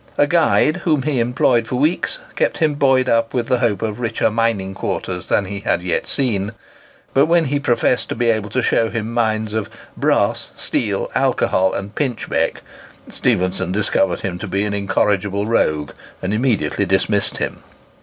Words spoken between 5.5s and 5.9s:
had